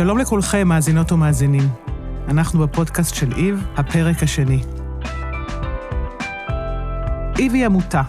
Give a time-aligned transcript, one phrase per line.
[0.00, 1.68] שלום לכולכם, מאזינות ומאזינים.
[2.28, 4.62] אנחנו בפודקאסט של איב, הפרק השני.
[7.38, 8.02] איב היא עמותה,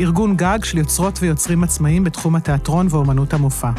[0.00, 3.70] ארגון גג של יוצרות ויוצרים עצמאיים בתחום התיאטרון ואומנות המופע.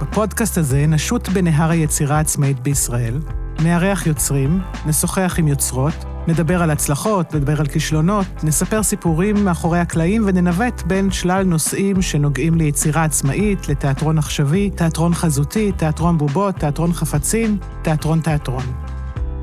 [0.00, 3.20] בפודקאסט הזה נשוט בנהר היצירה העצמאית בישראל,
[3.62, 10.22] נארח יוצרים, נשוחח עם יוצרות, נדבר על הצלחות, נדבר על כישלונות, נספר סיפורים מאחורי הקלעים
[10.26, 17.58] וננווט בין שלל נושאים שנוגעים ליצירה עצמאית, לתיאטרון עכשווי, תיאטרון חזותי, תיאטרון בובות, תיאטרון חפצים,
[17.82, 18.64] תיאטרון תיאטרון.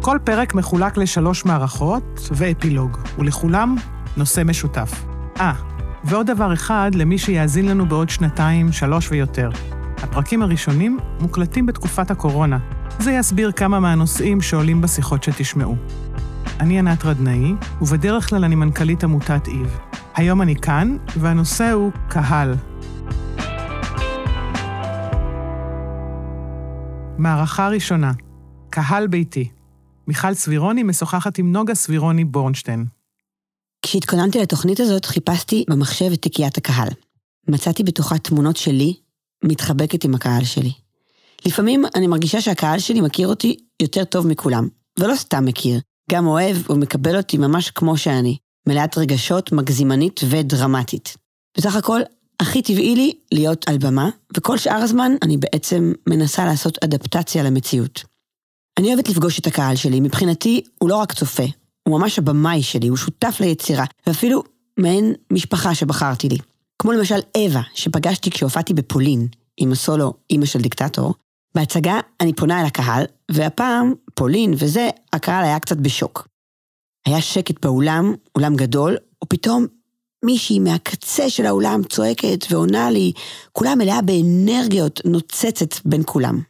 [0.01, 3.75] כל פרק מחולק לשלוש מערכות ואפילוג, ולכולם
[4.17, 5.05] נושא משותף.
[5.39, 5.53] אה,
[6.03, 9.49] ועוד דבר אחד למי שיאזין לנו בעוד שנתיים, שלוש ויותר.
[10.03, 12.57] הפרקים הראשונים מוקלטים בתקופת הקורונה.
[12.99, 15.75] זה יסביר כמה מהנושאים שעולים בשיחות שתשמעו.
[16.59, 19.77] אני ענת רדנאי, ובדרך כלל אני מנכ"לית עמותת איב.
[20.15, 22.55] היום אני כאן, והנושא הוא קהל.
[27.17, 28.11] מערכה ראשונה,
[28.69, 29.49] קהל ביתי.
[30.07, 32.85] מיכל סבירוני משוחחת עם נוגה סבירוני בורנשטיין.
[33.81, 36.89] כשהתכוננתי לתוכנית הזאת, חיפשתי במחשב את תיקיית הקהל.
[37.47, 38.93] מצאתי בתוכה תמונות שלי,
[39.43, 40.71] מתחבקת עם הקהל שלי.
[41.45, 44.67] לפעמים אני מרגישה שהקהל שלי מכיר אותי יותר טוב מכולם,
[44.99, 45.79] ולא סתם מכיר,
[46.11, 51.17] גם אוהב ומקבל אותי ממש כמו שאני, מלאת רגשות, מגזימנית ודרמטית.
[51.57, 52.01] בסך הכל,
[52.39, 58.03] הכי טבעי לי להיות על במה, וכל שאר הזמן אני בעצם מנסה לעשות אדפטציה למציאות.
[58.79, 61.43] אני אוהבת לפגוש את הקהל שלי, מבחינתי הוא לא רק צופה,
[61.87, 64.43] הוא ממש הבמאי שלי, הוא שותף ליצירה, ואפילו
[64.79, 66.37] מעין משפחה שבחרתי לי.
[66.81, 71.13] כמו למשל אווה, שפגשתי כשהופעתי בפולין, עם הסולו אימא של דיקטטור,
[71.57, 76.27] בהצגה אני פונה אל הקהל, והפעם, פולין וזה, הקהל היה קצת בשוק.
[77.05, 79.65] היה שקט באולם, אולם גדול, ופתאום
[80.25, 83.11] מישהי מהקצה של האולם צועקת ועונה לי,
[83.51, 86.41] כולה מלאה באנרגיות, נוצצת בין כולם.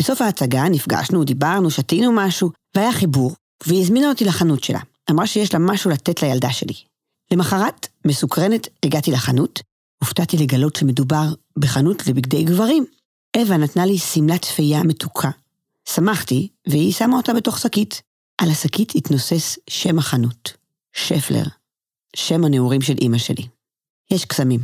[0.00, 3.34] בסוף ההצגה נפגשנו, דיברנו, שתינו משהו, והיה חיבור,
[3.66, 4.80] והיא הזמינה אותי לחנות שלה.
[5.10, 6.74] אמרה שיש לה משהו לתת לילדה שלי.
[7.32, 9.60] למחרת, מסוקרנת, הגעתי לחנות,
[10.02, 11.26] הופתעתי לגלות שמדובר
[11.58, 12.84] בחנות לבגדי גברים.
[13.36, 15.30] אווה נתנה לי שמלת תפייה מתוקה.
[15.88, 18.02] שמחתי, והיא שמה אותה בתוך שקית.
[18.38, 20.52] על השקית התנוסס שם החנות,
[20.92, 21.44] שפלר,
[22.16, 23.46] שם הנעורים של אימא שלי.
[24.10, 24.60] יש קסמים.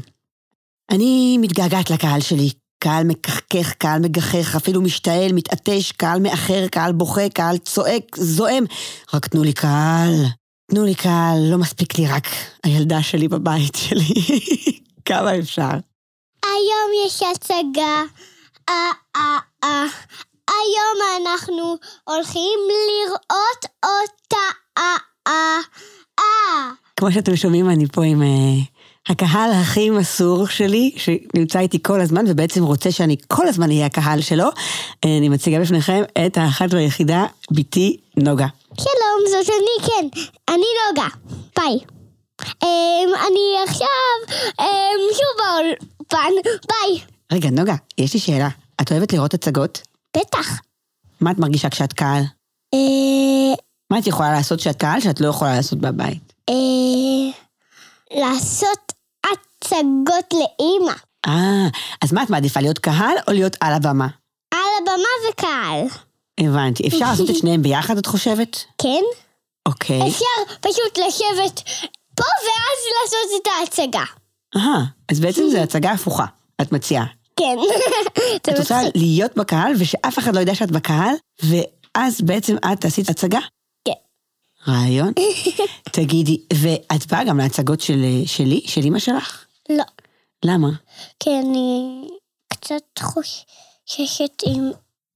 [0.91, 7.29] אני מתגעגעת לקהל שלי, קהל מקחקך, קהל מגחך, אפילו משתעל, מתעטש, קהל מאחר, קהל בוכה,
[7.29, 8.65] קהל צועק, זועם.
[9.15, 10.15] רק תנו לי קהל,
[10.71, 12.27] תנו לי קהל, לא מספיק לי רק
[12.65, 14.15] הילדה שלי בבית שלי.
[15.09, 15.71] כמה אפשר?
[16.45, 18.03] היום יש הצגה.
[18.69, 19.85] אה, אה, אה.
[20.49, 22.59] היום אנחנו הולכים
[22.89, 24.53] לראות אותה.
[26.97, 28.23] כמו שאתם שומעים, אני פה עם
[29.09, 34.21] הקהל הכי מסור שלי, שנמצא איתי כל הזמן, ובעצם רוצה שאני כל הזמן אהיה הקהל
[34.21, 34.49] שלו.
[35.05, 38.47] אני מציגה בפניכם את האחת והיחידה, בתי נוגה.
[38.81, 40.21] שלום, זאת אני, כן.
[40.49, 41.09] אני נוגה.
[41.59, 41.79] ביי.
[42.43, 47.12] Um, אני עכשיו um, שוב באולפן, ביי.
[47.33, 48.49] רגע, נוגה, יש לי שאלה.
[48.81, 49.83] את אוהבת לראות הצגות?
[50.17, 50.61] בטח.
[51.21, 52.23] מה את מרגישה כשאת קהל?
[52.75, 53.55] אה...
[53.93, 56.33] מה את יכולה לעשות כשאת קהל שאת לא יכולה לעשות בבית?
[56.49, 57.41] אה...
[58.21, 58.93] לעשות
[59.27, 60.93] הצגות לאימא.
[61.27, 61.69] אה,
[62.03, 64.09] אז מה את מעדיפה, להיות קהל או להיות על הבמה?
[64.55, 66.01] על הבמה וקהל.
[66.41, 66.89] הבנתי.
[66.89, 68.65] אפשר לעשות את שניהם ביחד, את חושבת?
[68.83, 69.03] כן.
[69.67, 70.09] אוקיי.
[70.09, 71.63] אפשר פשוט לשבת
[72.15, 74.05] פה ואז לעשות את ההצגה.
[74.57, 76.27] אה, אז בעצם זו הצגה הפוכה,
[76.63, 77.05] את מציעה.
[77.37, 77.57] כן.
[78.37, 83.39] את רוצה להיות בקהל ושאף אחד לא יודע שאת בקהל, ואז בעצם את עשית הצגה?
[83.85, 83.93] כן.
[84.69, 85.13] רעיון.
[85.97, 89.45] תגידי, ואת באה גם להצגות של, שלי, של אימא שלך?
[89.69, 89.85] לא.
[90.45, 90.69] למה?
[91.21, 92.09] כי אני
[92.49, 94.71] קצת חוששת אם,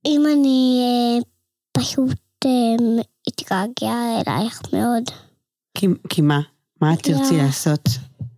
[0.07, 1.23] אם אני אה,
[1.73, 3.95] פשוט אה, אתגעגע
[4.27, 5.03] אלייך מאוד.
[5.75, 6.41] כי, כי מה?
[6.81, 7.89] מה את תרצי לעשות?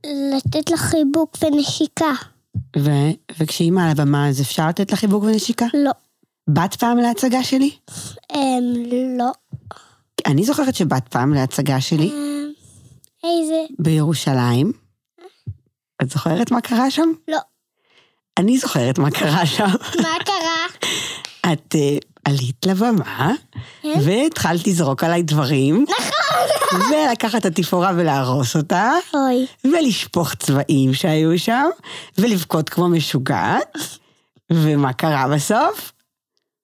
[0.07, 2.13] לתת לך חיבוק ונשיקה.
[2.79, 2.91] ו...
[3.39, 5.67] וכשאימא על הבמה, אז אפשר לתת לה חיבוק ונשיקה?
[5.75, 5.91] לא.
[6.49, 7.71] באת פעם להצגה שלי?
[8.35, 8.63] אמ,
[9.19, 9.31] לא.
[10.27, 12.11] אני זוכרת שבאת פעם להצגה שלי.
[12.11, 12.49] אמ,
[13.25, 13.63] איזה?
[13.79, 14.73] בירושלים.
[16.03, 17.09] את זוכרת מה קרה שם?
[17.29, 17.39] לא.
[18.39, 19.67] אני זוכרת מה קרה שם.
[20.03, 20.89] מה קרה?
[21.53, 23.33] את uh, עלית לבמה,
[23.83, 24.01] כן?
[24.05, 25.85] והתחלת לזרוק עליי דברים.
[26.73, 28.93] ולקחת את התפאורה ולהרוס אותה.
[29.15, 29.47] אוי.
[29.65, 31.67] ולשפוך צבעים שהיו שם,
[32.19, 33.77] ולבכות כמו משוגעת.
[34.53, 35.93] ומה קרה בסוף?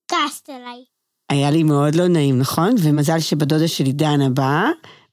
[0.09, 0.85] כעסת עליי.
[1.31, 2.75] היה לי מאוד לא נעים, נכון?
[2.83, 4.69] ומזל שבדודה שלי דנה באה,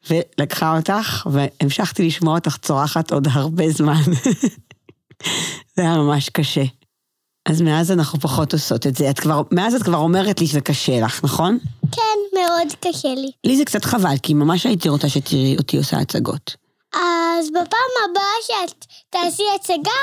[0.10, 4.02] ולקחה אותך, והמשכתי לשמוע אותך צורחת עוד הרבה זמן.
[5.76, 6.64] זה היה ממש קשה.
[7.50, 9.10] אז מאז אנחנו פחות עושות את זה.
[9.10, 11.58] את כבר, מאז את כבר אומרת לי שזה קשה לך, נכון?
[11.92, 13.32] כן, מאוד קשה לי.
[13.44, 16.56] לי זה קצת חבל, כי ממש הייתי רוצה שתראי אותי עושה הצגות.
[16.94, 20.02] אז בפעם הבאה שאת תעשי הצגה,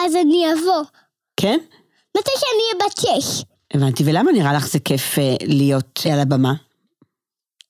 [0.00, 0.82] אז אני אבוא.
[1.36, 1.58] כן?
[2.18, 3.44] מתי שאני אהיה בת שש.
[3.74, 6.52] הבנתי, ולמה נראה לך זה כיף אה, להיות על הבמה?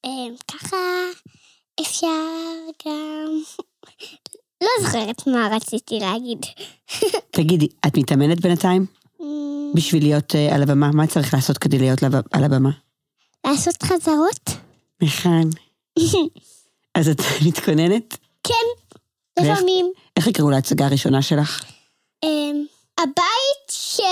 [0.04, 0.76] אמ, ככה
[1.80, 2.06] אפשר
[2.86, 3.40] גם...
[4.62, 6.38] לא זוכרת מה רציתי להגיד.
[7.36, 8.86] תגידי, את מתאמנת בינתיים?
[9.74, 10.90] בשביל להיות אה, על הבמה?
[10.92, 12.70] מה צריך לעשות כדי להיות על הבמה?
[13.46, 14.50] לעשות חזרות?
[15.02, 15.50] נכון.
[16.98, 18.16] אז את מתכוננת?
[18.44, 18.94] כן,
[19.40, 19.92] לפעמים.
[20.16, 21.64] איך יקראו להצגה הראשונה שלך?
[22.24, 22.64] אמ,
[22.98, 24.02] הבית של,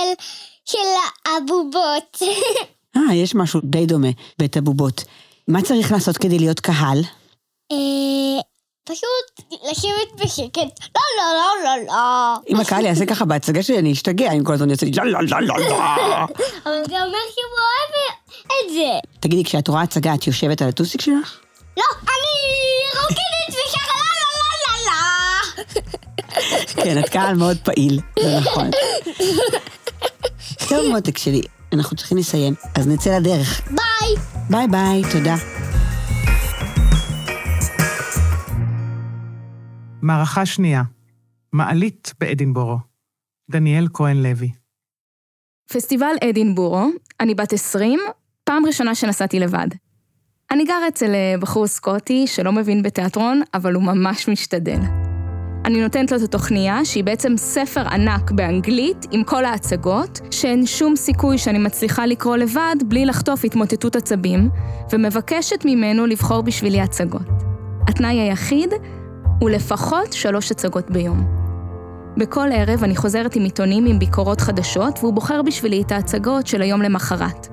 [0.65, 0.79] של
[1.27, 2.19] הבובות.
[2.97, 4.09] אה, יש משהו די דומה,
[4.39, 5.05] בית הבובות.
[5.49, 6.99] מה צריך לעשות כדי להיות קהל?
[8.87, 10.81] פשוט לשבת בשקט.
[10.97, 12.37] לא, לא, לא, לא, לא.
[12.49, 15.21] אם הקהל יעשה ככה בהצגה שלי, אני אשתגע, אם כל הזמן יעשה לי לא, לא,
[15.23, 16.17] לא, לא, לא.
[16.65, 17.91] אבל זה אומר שהוא אוהב
[18.47, 19.09] את זה.
[19.21, 21.41] תגידי, כשאת רואה הצגה, את יושבת על הטוסיק שלך?
[21.77, 24.95] לא, אני רוקדת ושרה לא, לא, לא, לא,
[25.67, 25.85] לא.
[26.85, 28.71] כן, את קהל מאוד פעיל, זה נכון.
[30.69, 31.41] טוב, מותק שלי,
[31.73, 33.61] אנחנו צריכים לסיים, אז נצא לדרך.
[33.71, 34.17] ביי.
[34.51, 35.56] ביי ביי, תודה.
[40.07, 40.83] מערכה שנייה,
[41.53, 42.79] מעלית באדינבורו.
[43.51, 44.51] דניאל כהן לוי.
[45.73, 46.87] פסטיבל אדינבורו,
[47.21, 48.01] אני בת 20,
[48.45, 49.67] פעם ראשונה שנסעתי לבד.
[50.51, 54.81] אני גר אצל אה, בחור סקוטי שלא מבין בתיאטרון, אבל הוא ממש משתדל.
[55.65, 60.97] אני נותנת לו את התוכניה, שהיא בעצם ספר ענק באנגלית עם כל ההצגות, שאין שום
[60.97, 64.51] סיכוי שאני מצליחה לקרוא לבד בלי לחטוף התמוטטות עצבים,
[64.93, 67.29] ומבקשת ממנו לבחור בשבילי הצגות.
[67.89, 68.71] התנאי היחיד
[69.41, 71.27] הוא לפחות שלוש הצגות ביום.
[72.17, 76.63] בכל ערב אני חוזרת עם עיתונים עם ביקורות חדשות, והוא בוחר בשבילי את ההצגות של
[76.63, 77.49] היום למחרת.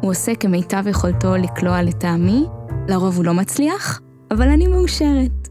[0.00, 2.44] הוא עושה כמיטב יכולתו לקלוע לטעמי,
[2.88, 4.00] לרוב הוא לא מצליח,
[4.30, 5.48] אבל אני מאושרת.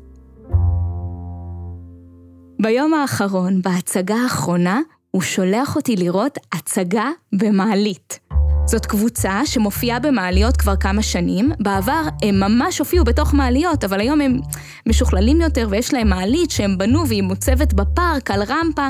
[2.62, 4.80] ביום האחרון, בהצגה האחרונה,
[5.12, 8.29] הוא שולח אותי לראות הצגה במעלית.
[8.70, 11.52] זאת קבוצה שמופיעה במעליות כבר כמה שנים.
[11.60, 14.40] בעבר הם ממש הופיעו בתוך מעליות, אבל היום הם
[14.86, 18.90] משוכללים יותר ויש להם מעלית שהם בנו והיא מוצבת בפארק על רמפה.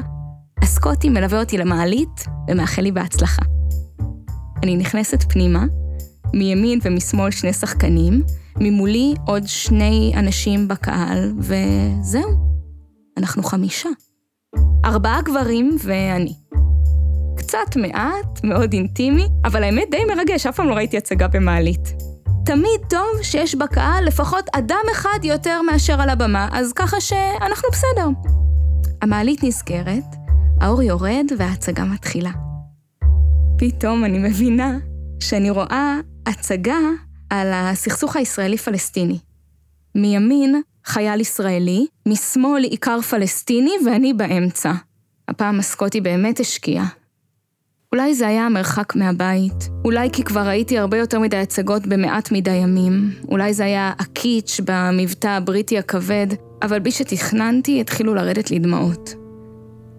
[0.61, 3.41] הסקוטי מלווה אותי למעלית ומאחל לי בהצלחה.
[4.63, 5.65] אני נכנסת פנימה,
[6.33, 8.21] מימין ומשמאל שני שחקנים,
[8.57, 12.29] ממולי עוד שני אנשים בקהל, וזהו.
[13.17, 13.89] אנחנו חמישה.
[14.85, 16.49] ארבעה גברים ואני.
[17.50, 21.94] קצת מעט, מאוד אינטימי, אבל האמת די מרגש, אף פעם לא ראיתי הצגה במעלית.
[22.46, 28.07] תמיד טוב שיש בקהל לפחות אדם אחד יותר מאשר על הבמה, אז ככה שאנחנו בסדר.
[29.01, 30.04] המעלית נסגרת,
[30.62, 32.31] האור יורד וההצגה מתחילה.
[33.57, 34.78] פתאום אני מבינה
[35.19, 36.80] שאני רואה הצגה
[37.30, 39.19] על הסכסוך הישראלי-פלסטיני.
[39.96, 44.72] מימין, חייל ישראלי, משמאל עיקר פלסטיני ואני באמצע.
[45.28, 46.84] הפעם הסקוטי באמת השקיע.
[47.94, 52.51] אולי זה היה המרחק מהבית, אולי כי כבר ראיתי הרבה יותר מדי הצגות במעט מדי
[52.51, 56.27] ימים, אולי זה היה הקיץ' במבטא הבריטי הכבד,
[56.62, 59.15] אבל בי שתכננתי התחילו לרדת לי דמעות.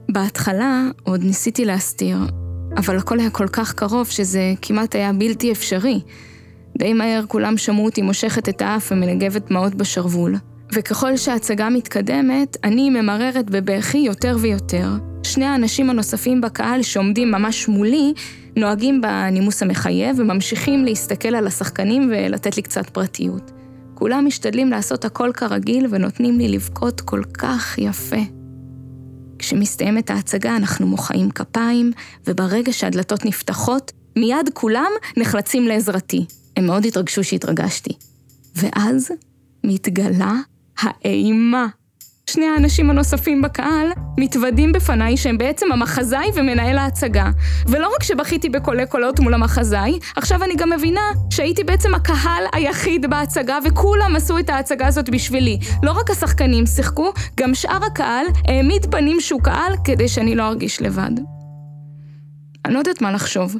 [0.08, 2.16] בהתחלה עוד ניסיתי להסתיר,
[2.76, 6.00] אבל הכל היה כל כך קרוב שזה כמעט היה בלתי אפשרי.
[6.78, 10.36] די מהר כולם שמעו אותי מושכת את האף ומנגבת דמעות בשרוול.
[10.74, 14.88] וככל שההצגה מתקדמת, אני ממררת בבכי יותר ויותר.
[15.22, 18.12] שני האנשים הנוספים בקהל שעומדים ממש מולי,
[18.56, 23.50] נוהגים בנימוס המחייב וממשיכים להסתכל על השחקנים ולתת לי קצת פרטיות.
[23.94, 28.20] כולם משתדלים לעשות הכל כרגיל ונותנים לי לבכות כל כך יפה.
[29.38, 31.92] כשמסתיימת ההצגה אנחנו מוחאים כפיים,
[32.26, 36.24] וברגע שהדלתות נפתחות, מיד כולם נחלצים לעזרתי.
[36.56, 37.92] הם מאוד התרגשו שהתרגשתי.
[38.56, 39.10] ואז
[39.64, 40.34] מתגלה
[40.82, 41.66] האימה.
[42.26, 47.30] שני האנשים הנוספים בקהל מתוודים בפניי שהם בעצם המחזאי ומנהל ההצגה.
[47.68, 53.10] ולא רק שבכיתי בקולי קולות מול המחזאי, עכשיו אני גם מבינה שהייתי בעצם הקהל היחיד
[53.10, 55.58] בהצגה וכולם עשו את ההצגה הזאת בשבילי.
[55.82, 60.82] לא רק השחקנים שיחקו, גם שאר הקהל העמיד פנים שהוא קהל כדי שאני לא ארגיש
[60.82, 61.12] לבד.
[62.64, 63.56] אני לא יודעת מה לחשוב,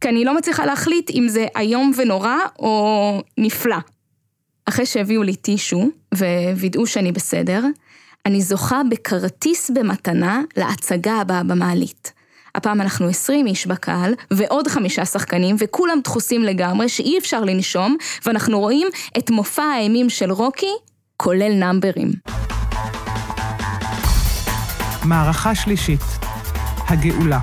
[0.00, 3.76] כי אני לא מצליחה להחליט אם זה איום ונורא או נפלא.
[4.72, 5.88] אחרי שהביאו לי טישו
[6.56, 7.64] ווידאו שאני בסדר,
[8.26, 12.12] אני זוכה בכרטיס במתנה להצגה הבאה במעלית.
[12.54, 18.60] הפעם אנחנו 20 איש בקהל, ועוד חמישה שחקנים, וכולם דחוסים לגמרי, שאי אפשר לנשום, ואנחנו
[18.60, 18.88] רואים
[19.18, 20.72] את מופע האימים של רוקי,
[21.16, 22.12] כולל נאמברים.
[25.04, 26.00] מערכה שלישית,
[26.88, 27.40] הגאולה.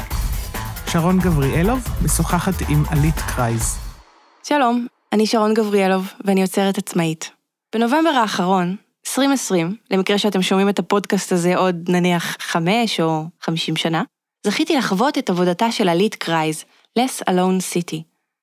[0.88, 3.78] שרון גבריאלוב משוחחת עם עלית קרייז.
[4.44, 7.32] שלום, אני שרון גבריאלוב ואני יוצרת עצמאית.
[7.76, 8.76] בנובמבר האחרון,
[9.08, 14.04] 2020, למקרה שאתם שומעים את הפודקאסט הזה עוד נניח חמש או חמישים שנה,
[14.46, 16.64] זכיתי לחוות את עבודתה של עלית קרייז,
[17.00, 17.98] Less Alone City.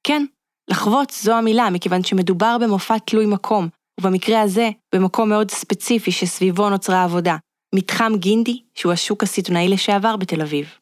[0.07, 0.25] כן,
[0.69, 3.69] לחוות זו המילה, מכיוון שמדובר במופע תלוי מקום,
[4.01, 7.37] ובמקרה הזה, במקום מאוד ספציפי שסביבו נוצרה העבודה,
[7.75, 10.75] מתחם גינדי, שהוא השוק הסיטונאי לשעבר בתל אביב.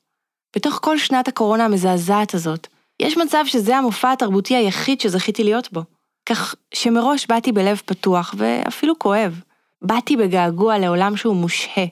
[0.56, 2.66] בתוך כל שנת הקורונה המזעזעת הזאת,
[3.00, 5.82] יש מצב שזה המופע התרבותי היחיד שזכיתי להיות בו.
[6.28, 9.40] כך שמראש באתי בלב פתוח ואפילו כואב.
[9.82, 11.86] באתי בגעגוע לעולם שהוא מושהה.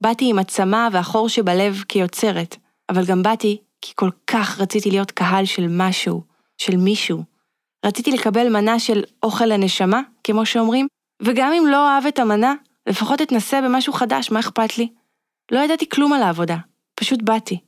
[0.00, 2.56] באתי עם הצמא והחור שבלב כיוצרת,
[2.90, 6.22] אבל גם באתי כי כל כך רציתי להיות קהל של משהו,
[6.58, 7.22] של מישהו.
[7.86, 10.86] רציתי לקבל מנה של אוכל לנשמה, כמו שאומרים,
[11.22, 12.54] וגם אם לא אוהב את המנה,
[12.86, 14.88] לפחות אתנסה במשהו חדש, מה אכפת לי?
[15.52, 16.56] לא ידעתי כלום על העבודה,
[16.94, 17.58] פשוט באתי.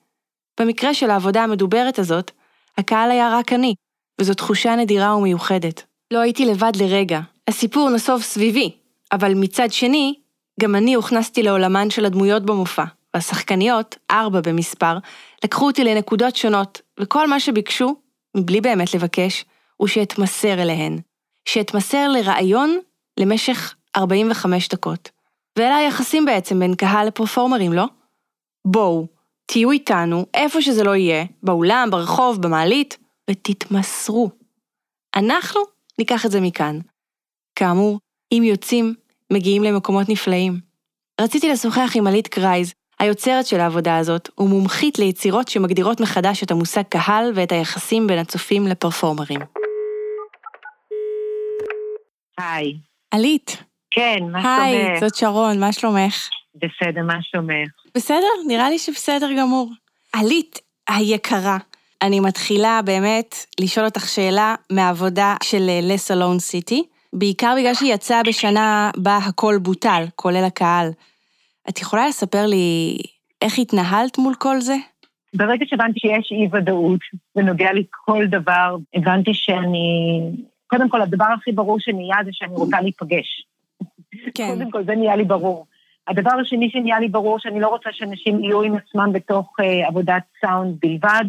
[0.61, 2.31] במקרה של העבודה המדוברת הזאת,
[2.79, 3.75] הקהל היה רק אני,
[4.21, 5.83] וזו תחושה נדירה ומיוחדת.
[6.13, 8.77] לא הייתי לבד לרגע, הסיפור נסוב סביבי,
[9.13, 10.15] אבל מצד שני,
[10.61, 14.99] גם אני הוכנסתי לעולמן של הדמויות במופע, והשחקניות, ארבע במספר,
[15.45, 17.95] לקחו אותי לנקודות שונות, וכל מה שביקשו,
[18.37, 19.45] מבלי באמת לבקש,
[19.77, 20.99] הוא שאתמסר אליהן.
[21.49, 22.79] שאתמסר לראיון
[23.21, 25.11] למשך 45 דקות.
[25.59, 27.85] ואלה היחסים בעצם בין קהל לפרפורמרים, לא?
[28.65, 29.07] בואו,
[29.51, 32.99] תהיו איתנו, איפה שזה לא יהיה, באולם, ברחוב, במעלית,
[33.31, 34.31] ותתמסרו.
[35.17, 35.61] אנחנו
[35.99, 36.79] ניקח את זה מכאן.
[37.57, 37.99] כאמור,
[38.33, 38.95] אם יוצאים,
[39.33, 40.61] מגיעים למקומות נפלאים.
[41.21, 46.83] רציתי לשוחח עם עלית קרייז, היוצרת של העבודה הזאת, ומומחית ליצירות שמגדירות מחדש את המושג
[46.83, 49.41] קהל ואת היחסים בין הצופים לפרפורמרים.
[52.39, 52.75] היי.
[53.11, 53.63] עלית.
[53.91, 55.01] כן, מה היי, שלומך?
[55.01, 56.29] זאת שרון, מה שלומך?
[56.55, 57.78] בסדר, מה שלומך?
[57.95, 58.27] בסדר?
[58.47, 59.71] נראה לי שבסדר גמור.
[60.13, 61.59] עלית היקרה,
[62.03, 68.23] אני מתחילה באמת לשאול אותך שאלה מהעבודה של Less Alone City, בעיקר בגלל שהיא יצאה
[68.23, 70.89] בשנה בה הכל בוטל, כולל הקהל.
[71.69, 72.97] את יכולה לספר לי
[73.43, 74.77] איך התנהלת מול כל זה?
[75.35, 77.01] ברגע שהבנתי שיש אי-ודאות
[77.37, 80.21] בנוגע לכל דבר, הבנתי שאני...
[80.67, 83.47] קודם כל, הדבר הכי ברור שנהיה זה שאני רוצה להיפגש.
[84.35, 84.49] כן.
[84.51, 85.67] קודם כל, זה נהיה לי ברור.
[86.09, 90.23] הדבר השני שנהיה לי ברור, שאני לא רוצה שאנשים יהיו עם עצמם בתוך uh, עבודת
[90.41, 91.25] סאונד בלבד,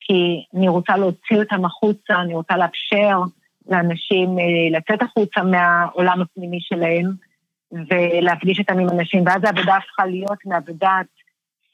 [0.00, 3.18] כי אני רוצה להוציא אותם החוצה, אני רוצה לאפשר
[3.68, 7.12] לאנשים uh, לצאת החוצה מהעולם הפנימי שלהם,
[7.72, 11.06] ולהפגיש אותם עם אנשים, ואז העבודה הפכה להיות מעבודת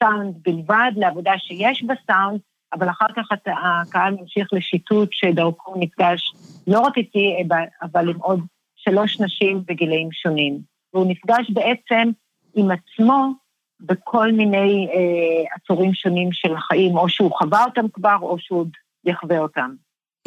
[0.03, 2.39] סאונד בלבד לעבודה שיש בה סאונד,
[2.73, 6.33] אבל אחר כך הקהל ממשיך לשיטוט שדרכו נפגש
[6.67, 7.43] לא רק איתי,
[7.81, 8.39] אבל עם עוד
[8.75, 10.59] שלוש נשים בגילאים שונים.
[10.93, 12.11] והוא נפגש בעצם
[12.55, 13.31] עם עצמו
[13.79, 18.69] בכל מיני אה, עצורים שונים של החיים, או שהוא חווה אותם כבר, או שהוא עוד
[19.05, 19.69] יחווה אותם.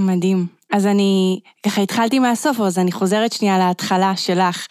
[0.00, 0.46] מדהים.
[0.72, 4.66] אז אני ככה התחלתי מהסוף, אז אני חוזרת שנייה להתחלה שלך.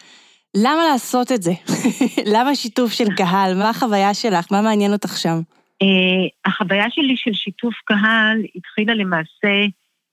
[0.56, 1.52] למה לעשות את זה?
[2.34, 3.54] למה שיתוף של קהל?
[3.58, 4.46] מה החוויה שלך?
[4.50, 5.40] מה מעניין אותך שם?
[5.82, 9.66] Uh, החוויה שלי של שיתוף קהל התחילה למעשה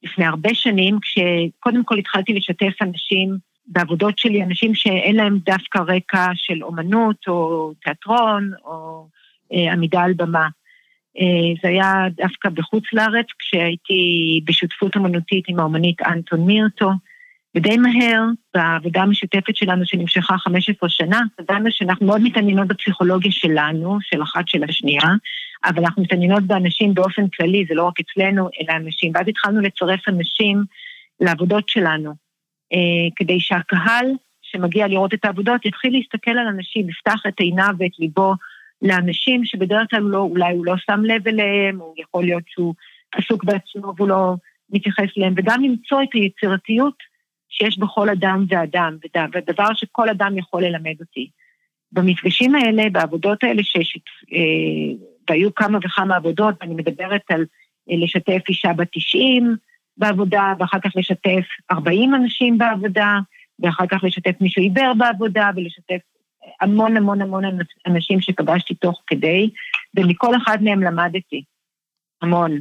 [0.04, 3.38] לפני הרבה שנים, כשקודם כל התחלתי לשתף אנשים
[3.72, 9.08] בעבודות שלי, אנשים שאין להם דווקא רקע של אומנות או תיאטרון או
[9.54, 10.48] uh, עמידה על במה.
[11.18, 16.92] Uh, זה היה דווקא בחוץ לארץ, כשהייתי בשותפות אומנותית עם האומנית אנטון מירטו,
[17.56, 18.24] ודי מהר,
[18.54, 24.64] בעבודה המשותפת שלנו שנמשכה 15 שנה, הבנו שאנחנו מאוד מתעניינות בפסיכולוגיה שלנו, של אחת של
[24.64, 25.10] השנייה,
[25.66, 29.12] אבל אנחנו מתעניינות באנשים באופן כללי, זה לא רק אצלנו, אלא אנשים.
[29.16, 30.64] ואז התחלנו לצרף אנשים
[31.20, 32.31] לעבודות שלנו, אה,
[33.16, 34.06] כדי שהקהל
[34.42, 38.34] שמגיע לראות את העבודות יתחיל להסתכל על אנשים, יפתח את עיניו ואת ליבו
[38.82, 42.74] לאנשים שבדרך כלל לא, אולי הוא לא שם לב אליהם, או יכול להיות שהוא
[43.16, 44.36] עסוק בעצמו והוא לא
[44.70, 46.96] מתייחס אליהם, וגם למצוא את היצירתיות
[47.50, 48.96] שיש בכל אדם ואדם,
[49.34, 51.30] ודבר שכל אדם יכול ללמד אותי.
[51.92, 53.98] במפגשים האלה, בעבודות האלה, שיש,
[54.34, 57.46] אה, והיו כמה וכמה עבודות, אני מדברת על
[57.92, 59.56] אה, לשתף אישה בת 90
[59.98, 63.20] בעבודה, ואחר כך לשתף 40 אנשים בעבודה,
[63.60, 66.00] ואחר כך לשתף מישהו עיוור בעבודה, ולשתף
[66.62, 67.44] המון המון המון
[67.88, 69.50] אנשים שפגשתי תוך כדי,
[69.98, 71.44] ומכל אחד מהם למדתי
[72.22, 72.60] המון.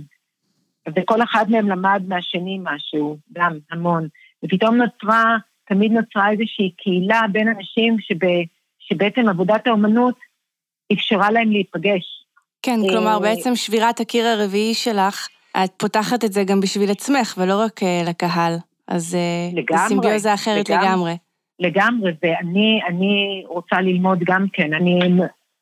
[0.97, 4.09] וכל אחד מהם למד מהשני משהו, גם המון.
[4.45, 5.37] ופתאום נוצרה,
[5.69, 8.27] תמיד נוצרה איזושהי קהילה בין אנשים שב,
[8.79, 10.15] שבעצם עבודת האומנות
[10.93, 12.25] אפשרה להם להיפגש.
[12.63, 15.29] כן, כלומר בעצם שבירת הקיר הרביעי שלך,
[15.64, 18.57] את פותחת את זה גם בשביל עצמך ולא רק לקהל.
[18.88, 19.16] אז
[19.52, 20.85] לגמרי, זה סימביוזה אחרת לגמרי.
[20.85, 21.16] לגמרי,
[21.61, 24.75] לגמרי, ואני אני רוצה ללמוד גם כן.
[24.75, 25.00] אני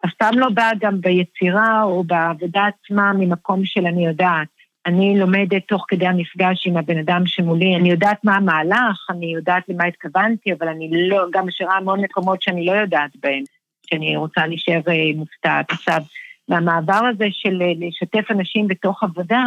[0.06, 4.48] אף פעם לא באה גם ביצירה או בעבודה עצמה ממקום של אני יודעת.
[4.86, 9.62] אני לומדת תוך כדי המפגש עם הבן אדם שמולי, אני יודעת מה המהלך, אני יודעת
[9.68, 13.42] למה התכוונתי, אבל אני לא, גם משאירה המון מקומות שאני לא יודעת בהם,
[13.90, 15.70] שאני רוצה להישאר אה, מופתעת.
[15.70, 16.02] עכשיו,
[16.48, 19.44] והמעבר הזה של אה, לשתף אנשים בתוך עבודה,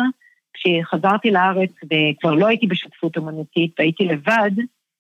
[0.64, 4.52] כשחזרתי לארץ וכבר לא הייתי בשותפות אומנותית והייתי לבד,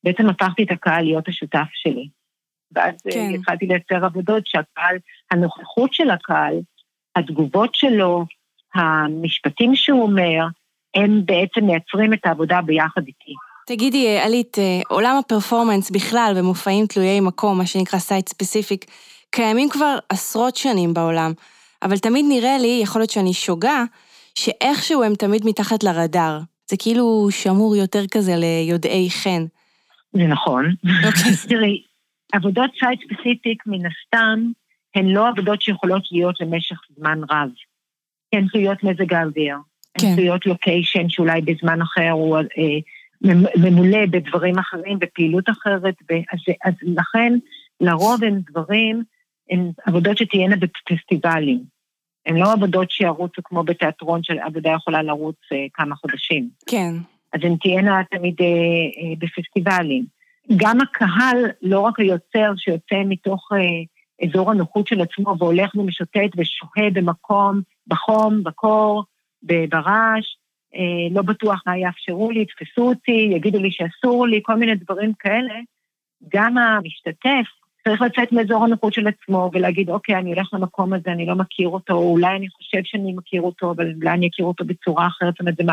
[0.03, 2.07] בעצם הפכתי את הקהל להיות השותף שלי.
[2.71, 3.31] ואז אה, כן.
[3.35, 4.97] התחלתי לייצר עבודות שהקהל,
[5.31, 6.55] הנוכחות של הקהל,
[7.15, 8.25] התגובות שלו,
[8.75, 10.45] המשפטים שהוא אומר,
[10.95, 13.33] הם בעצם מייצרים את העבודה ביחד איתי.
[13.67, 14.57] תגידי, אה, עלית,
[14.89, 18.85] עולם הפרפורמנס בכלל ומופעים תלויי מקום, מה שנקרא site specific,
[19.31, 21.31] קיימים כבר עשרות שנים בעולם.
[21.83, 23.83] אבל תמיד נראה לי, יכול להיות שאני שוגה,
[24.35, 26.39] שאיכשהו הם תמיד מתחת לרדאר.
[26.69, 29.45] זה כאילו שמור יותר כזה ליודעי חן.
[30.13, 30.65] זה נכון.
[31.05, 31.31] אוקיי.
[31.49, 31.81] תראי,
[32.33, 34.39] עבודות site specific מן הסתם
[34.95, 37.49] הן לא עבודות שיכולות להיות למשך זמן רב.
[38.33, 39.55] הן תלויות מזג האוויר.
[39.97, 40.07] כן.
[40.07, 42.43] הן תלויות לוקיישן שאולי בזמן אחר הוא אה,
[43.55, 45.95] ממולא בדברים אחרים, בפעילות אחרת,
[46.33, 47.33] אז, אז לכן
[47.81, 49.03] לרוב הם דברים
[49.49, 51.63] הן עבודות שתהיינה בפסטיבלים.
[52.25, 56.49] הן לא עבודות שירוצו כמו בתיאטרון, שעבודה יכולה לרוץ אה, כמה חודשים.
[56.67, 56.93] כן.
[57.33, 60.05] אז הן תהיינה תמיד אה, אה, בפסטיבלים.
[60.55, 63.49] גם הקהל, לא רק היוצר שיוצא מתוך
[64.23, 69.03] אזור הנוחות של עצמו והולך ומשוטט ושוהה במקום, בחום, בקור,
[69.43, 70.25] ברעש,
[71.11, 75.53] לא בטוח מה יאפשרו לי, יתפסו אותי, יגידו לי שאסור לי, כל מיני דברים כאלה.
[76.33, 81.25] גם המשתתף צריך לצאת מאזור הנוחות של עצמו ולהגיד, אוקיי, אני הולך למקום הזה, אני
[81.25, 84.65] לא מכיר אותו, או אולי אני חושב שאני מכיר אותו, אבל אולי אני אכיר אותו
[84.65, 85.63] בצורה אחרת, זאת אומרת, זה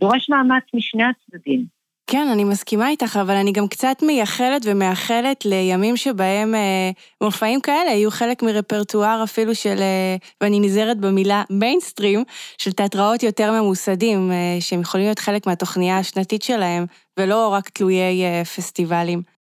[0.00, 1.64] דורש מאמץ משני הצדדים.
[2.06, 6.90] כן, אני מסכימה איתך, אבל אני גם קצת מייחלת ומאחלת לימים שבהם אה,
[7.20, 12.24] מופעים כאלה יהיו חלק מרפרטואר אפילו של, אה, ואני נזהרת במילה מיינסטרים,
[12.58, 16.86] של תיאטראות יותר ממוסדים, אה, שהם יכולים להיות חלק מהתוכניה השנתית שלהם,
[17.18, 19.33] ולא רק תלויי אה, פסטיבלים.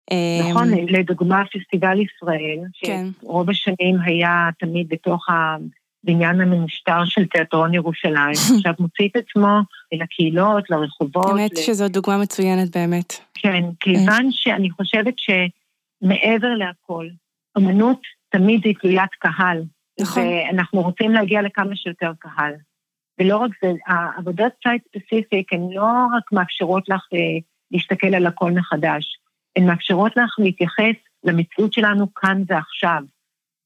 [0.50, 3.06] נכון, אמ, לדוגמה פסטיבל ישראל, כן.
[3.22, 9.60] שרוב השנים היה תמיד בתוך הבניין המנושטר של תיאטרון ירושלים, עכשיו מוציא את עצמו
[9.92, 11.26] לקהילות, לרחובות.
[11.26, 13.14] האמת שזו דוגמה מצוינת באמת.
[13.34, 17.08] כן, כיוון שאני חושבת שמעבר להכל,
[17.58, 19.64] אמנות תמיד היא תלוית קהל.
[20.02, 20.24] נכון.
[20.24, 22.54] ואנחנו רוצים להגיע לכמה שיותר קהל.
[23.20, 27.20] ולא רק זה, העבודות site specific הן לא רק מאפשרות לך אה,
[27.72, 29.18] להסתכל על הכל מחדש,
[29.56, 33.02] הן מאפשרות לך להתייחס למציאות שלנו כאן ועכשיו.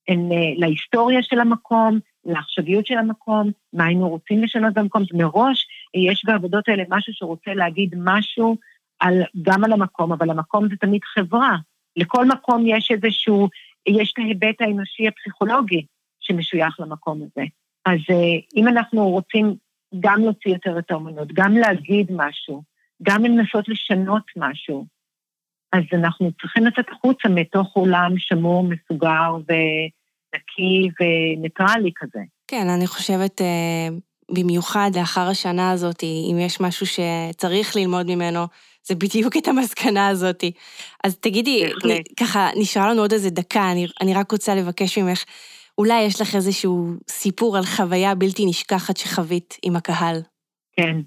[0.08, 5.04] הן אה, להיסטוריה של המקום, לעכשוויות של המקום, מה היינו רוצים לשנות במקום.
[5.14, 8.58] מראש יש בעבודות האלה משהו שרוצה להגיד משהו
[9.00, 11.58] על, גם על המקום, אבל המקום זה תמיד חברה.
[11.96, 13.50] לכל מקום יש איזשהו,
[13.88, 15.86] יש את ההיבט האנושי הפסיכולוגי
[16.20, 17.46] שמשוייך למקום הזה.
[17.86, 19.56] אז אה, אם אנחנו רוצים
[20.00, 22.64] גם להוציא יותר את האומנות, גם להגיד משהו,
[23.04, 24.86] גם לנסות לשנות משהו,
[25.76, 32.20] אז אנחנו צריכים לצאת החוצה מתוך עולם שמור, מסוגר ונקי וניטרלי כזה.
[32.48, 33.88] כן, אני חושבת, אה,
[34.32, 38.48] במיוחד לאחר השנה הזאת, אם יש משהו שצריך ללמוד ממנו,
[38.84, 40.44] זה בדיוק את המסקנה הזאת.
[41.04, 41.64] אז תגידי,
[42.20, 45.24] ככה, נשארה לנו עוד איזה דקה, אני, אני רק רוצה לבקש ממך,
[45.78, 50.22] אולי יש לך איזשהו סיפור על חוויה בלתי נשכחת שחווית עם הקהל.
[50.78, 50.98] כן.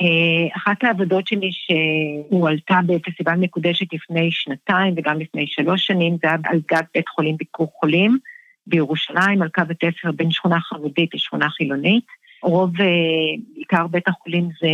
[0.00, 6.36] אה, אחת העבודות שלי שהועלתה בפסטיבל מקודשת לפני שנתיים וגם לפני שלוש שנים, זה היה
[6.44, 8.18] על גג בית חולים ביקור חולים
[8.66, 12.04] בירושלים, על קו התפר בין שכונה חרדית לשכונה חילונית.
[12.42, 12.86] רוב, אה,
[13.56, 14.68] עיקר בית החולים זה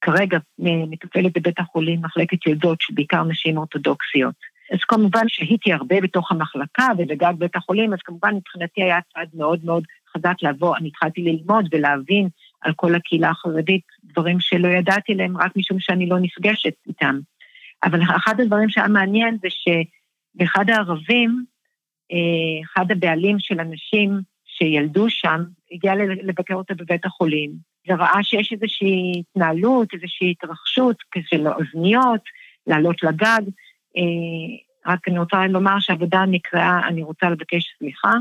[0.00, 4.34] כרגע מטופלת בבית החולים מחלקת יולדות, שבעיקר נשים אורתודוקסיות.
[4.72, 9.64] אז כמובן שהייתי הרבה בתוך המחלקה ובגג בית החולים, אז כמובן מבחינתי היה צעד מאוד
[9.64, 9.84] מאוד
[10.16, 12.28] חזק לבוא, אני התחלתי ללמוד ולהבין
[12.60, 17.18] על כל הקהילה החרדית, דברים שלא ידעתי להם רק משום שאני לא נפגשת איתם.
[17.84, 21.44] אבל אחד הדברים שהיה מעניין זה שבאחד הערבים,
[22.12, 27.52] אה, אחד הבעלים של אנשים שילדו שם, הגיע לבקר אותה בבית החולים,
[27.88, 32.20] וראה שיש איזושהי התנהלות, איזושהי התרחשות של אוזניות,
[32.66, 33.42] לעלות לגג.
[33.96, 38.12] אה, רק אני רוצה לומר שהעבודה נקראה, אני רוצה לבקש סליחה,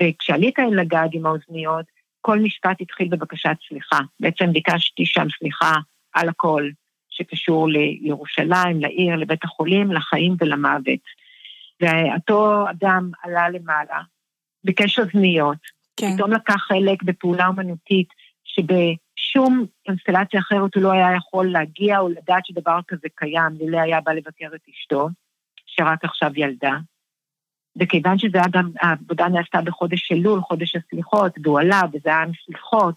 [0.00, 1.84] וכשעלית אל הגג עם האוזניות,
[2.28, 3.98] כל משפט התחיל בבקשת סליחה.
[4.20, 5.74] בעצם ביקשתי שם סליחה
[6.12, 6.68] על הכל
[7.10, 11.04] שקשור לירושלים, לעיר, לבית החולים, לחיים ולמוות.
[11.80, 14.00] ואותו אדם עלה למעלה,
[14.64, 15.58] ביקש אוזניות,
[15.96, 16.14] כן.
[16.14, 18.08] פתאום לקח חלק בפעולה אומנותית
[18.44, 24.00] שבשום קונסטלציה אחרת הוא לא היה יכול להגיע או לדעת שדבר כזה קיים, לולא היה
[24.00, 25.08] בא לבקר את אשתו,
[25.66, 26.76] שרק עכשיו ילדה.
[27.80, 32.30] וכיוון שזה היה גם, העבודה נעשתה בחודש אלול, חודש הסליחות, והוא עלה, וזה היה עם
[32.46, 32.94] סליחות,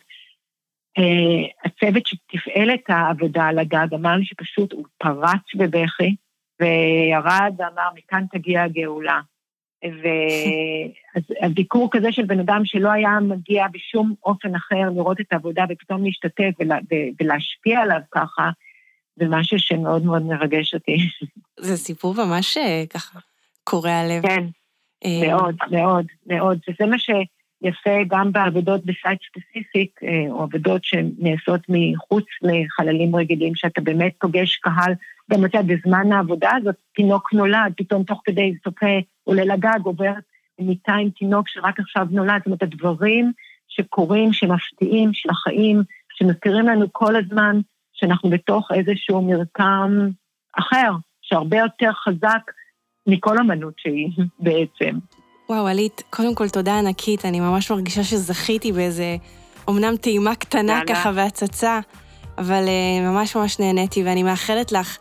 [0.98, 6.16] אה, הצוות שתפעל את העבודה על הגג אמר לי שפשוט הוא פרץ בבכי,
[6.60, 9.20] וירד ואמר, מכאן תגיע הגאולה.
[11.42, 16.04] והביקור כזה של בן אדם שלא היה מגיע בשום אופן אחר לראות את העבודה ופתאום
[16.04, 16.78] להשתתף ולה,
[17.20, 18.50] ולהשפיע עליו ככה,
[19.20, 20.98] זה משהו שמאוד מאוד מרגש אותי.
[21.60, 23.20] זה סיפור ממש אה, ככה
[23.64, 24.28] קורע לב.
[24.28, 24.46] כן,
[25.06, 26.60] מאוד, מאוד, מאוד.
[26.70, 33.82] וזה מה שיפה גם בעבודות בסייט ספציפיק, אה, או עבודות שנעשות מחוץ לחללים רגילים, שאתה
[33.82, 34.94] באמת פוגש קהל,
[35.32, 40.14] גם אתה בזמן העבודה הזאת, תינוק נולד, פתאום תוך כדי זוכה עולה לגג, עובר
[40.60, 43.32] מיטה עם תינוק שרק עכשיו נולד, זאת אומרת, הדברים
[43.68, 45.84] שקורים, שמפתיעים, של החיים,
[46.14, 47.60] שמזכירים לנו כל הזמן
[47.94, 49.92] שאנחנו בתוך איזשהו מרקם
[50.60, 52.52] אחר, שהרבה יותר חזק
[53.08, 54.10] מכל אמנות שהיא
[54.40, 54.98] בעצם.
[55.50, 59.16] וואו, עלית, קודם כל תודה ענקית, אני ממש מרגישה שזכיתי באיזה,
[59.70, 60.86] אמנם טעימה קטנה יאללה.
[60.86, 61.80] ככה והצצה,
[62.38, 64.98] אבל אה, ממש ממש נהניתי, ואני מאחלת לך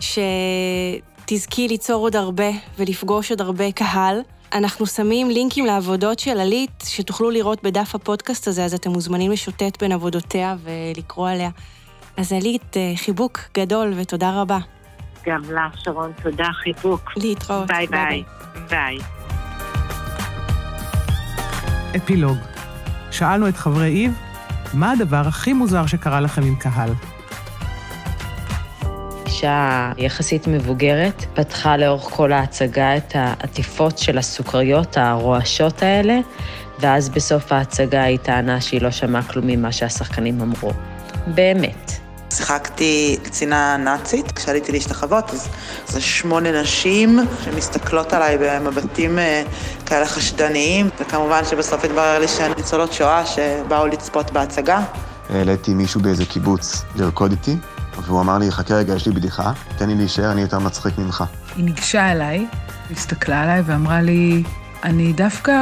[0.00, 4.20] שתזכי ליצור עוד הרבה ולפגוש עוד הרבה קהל.
[4.52, 9.82] אנחנו שמים לינקים לעבודות של עלית, שתוכלו לראות בדף הפודקאסט הזה, אז אתם מוזמנים לשוטט
[9.82, 11.50] בין עבודותיה ולקרוא עליה.
[12.16, 14.58] אז עלית, אה, חיבוק גדול ותודה רבה.
[15.26, 17.10] גם לך, שרון, תודה, חיבוק.
[17.16, 17.66] להתראות.
[17.66, 18.24] ביי ביי.
[18.68, 18.98] ביי.
[21.96, 22.38] אפילוג.
[23.10, 24.18] שאלנו את חברי איב,
[24.74, 26.90] מה הדבר הכי מוזר שקרה לכם עם קהל?
[29.26, 36.18] אישה יחסית מבוגרת, פתחה לאורך כל ההצגה את העטיפות של הסוכריות הרועשות האלה,
[36.80, 40.72] ואז בסוף ההצגה היא טענה שהיא לא שמעה כלום ממה שהשחקנים אמרו.
[41.26, 42.09] באמת.
[42.30, 45.48] שיחקתי קצינה נאצית, כשעליתי להשתחוות, אז
[45.86, 49.42] זה שמונה נשים שמסתכלות עליי במבטים אה,
[49.86, 54.80] כאלה חשדניים, וכמובן שבסוף התברר לי שהן ניצולות שואה שבאו לצפות בהצגה.
[55.30, 57.56] העליתי מישהו באיזה קיבוץ לרקוד איתי,
[58.02, 61.24] והוא אמר לי, חכה רגע, יש לי בדיחה, תן לי להישאר, אני יותר מצחיק ממך.
[61.56, 62.46] היא ניגשה אליי,
[62.90, 64.42] הסתכלה עליי ואמרה לי,
[64.84, 65.52] אני דווקא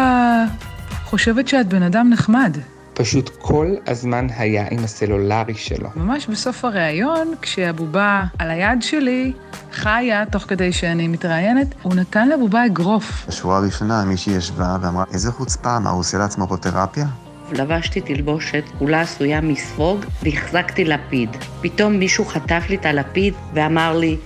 [1.04, 2.56] חושבת שאת בן אדם נחמד.
[2.98, 5.88] פשוט כל הזמן היה עם הסלולרי שלו.
[5.96, 9.32] ממש בסוף הריאיון, כשהבובה על היד שלי
[9.72, 13.26] חיה, תוך כדי שאני מתראיינת, הוא נתן לבובה אגרוף.
[13.28, 17.06] בשורה הראשונה מישהי ישבה ואמרה, איזה חוצפה, מה, הוא עושה לעצמו פה תרפיה?
[17.52, 21.30] לבשתי תלבושת כולה עשויה מספוג והחזקתי לפיד.
[21.60, 24.16] פתאום מישהו חטף לי את הלפיד ואמר לי,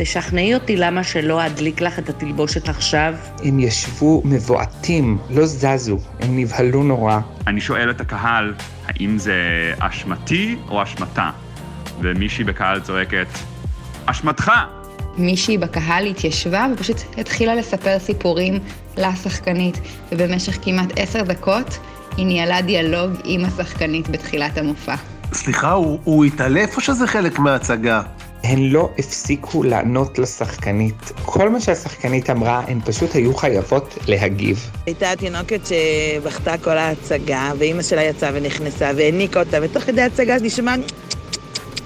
[0.00, 3.14] תשכנעי אותי למה שלא אדליק לך את התלבושת עכשיו.
[3.44, 7.20] הם ישבו מבועטים, לא זזו, הם נבהלו נורא.
[7.46, 8.54] אני שואל את הקהל,
[8.86, 9.34] האם זה
[9.78, 11.30] אשמתי או אשמתה?
[12.00, 13.26] ומישהי בקהל צועקת,
[14.06, 14.52] אשמתך!
[15.16, 18.58] מישהי בקהל התיישבה ופשוט התחילה לספר סיפורים
[18.96, 19.80] לשחקנית,
[20.12, 21.78] ובמשך כמעט עשר דקות
[22.16, 24.94] היא ניהלה דיאלוג עם השחקנית בתחילת המופע.
[25.32, 28.02] סליחה, הוא, הוא התעלף או שזה חלק מההצגה?
[28.44, 31.12] הן לא הפסיקו לענות לשחקנית.
[31.24, 34.70] כל מה שהשחקנית אמרה, הן פשוט היו חייבות להגיב.
[34.86, 40.74] הייתה תינוקת שבכתה כל ההצגה, ואימא שלה יצאה ונכנסה והעניקה אותה, ותוך כדי ההצגה נשמע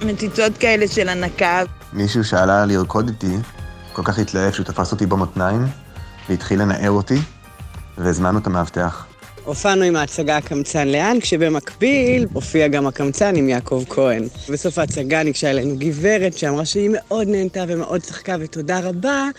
[0.05, 1.63] מציצות כאלה של הנקה.
[1.93, 3.35] מישהו שעלה לרקוד איתי,
[3.93, 5.67] כל כך התלהב שהוא תפס אותי במותניים,
[6.29, 7.17] והתחיל לנער אותי,
[7.97, 9.05] והזמנו את המאבטח.
[9.45, 14.23] הופענו עם ההצגה הקמצן לאן, כשבמקביל הופיע גם הקמצן עם יעקב כהן.
[14.49, 19.29] בסוף ההצגה ניגשה אלינו גברת שאמרה שהיא מאוד נהנתה ומאוד צחקה ותודה רבה,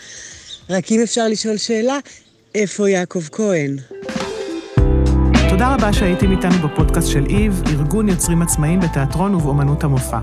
[0.69, 1.97] רק אם אפשר לשאול שאלה,
[2.55, 3.77] איפה יעקב כהן?
[5.49, 10.19] תודה רבה שהייתם איתנו בפודקאסט של איב, ארגון יוצרים עצמאיים בתיאטרון ובאמנות המופע.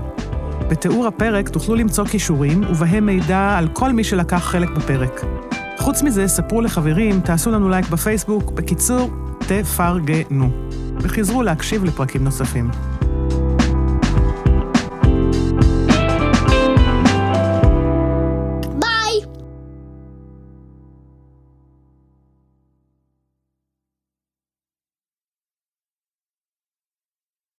[0.69, 5.21] בתיאור הפרק תוכלו למצוא כישורים, ובהם מידע על כל מי שלקח חלק בפרק.
[5.77, 8.51] חוץ מזה, ספרו לחברים, תעשו לנו לייק בפייסבוק.
[8.51, 9.09] בקיצור,
[9.47, 10.49] תפרגנו.
[10.99, 12.69] וחזרו להקשיב לפרקים נוספים.